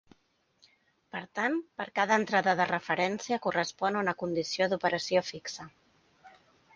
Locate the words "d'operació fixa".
4.73-5.67